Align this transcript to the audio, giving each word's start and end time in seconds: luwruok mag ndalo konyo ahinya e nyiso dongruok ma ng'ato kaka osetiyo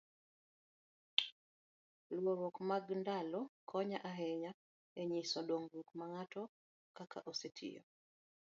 luwruok 2.21 2.55
mag 2.69 2.85
ndalo 3.01 3.39
konyo 3.69 3.97
ahinya 4.09 4.51
e 5.01 5.01
nyiso 5.09 5.39
dongruok 5.47 5.89
ma 5.97 6.05
ng'ato 6.11 6.43
kaka 6.97 7.17
osetiyo 7.31 7.81